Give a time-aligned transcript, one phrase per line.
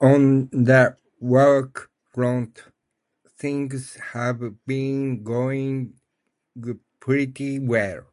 [0.00, 2.62] On the work front,
[3.36, 5.92] things have been going
[7.00, 8.06] pretty well.